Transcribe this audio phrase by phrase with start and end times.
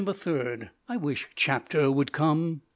[0.89, 2.63] I wish Chapter would come.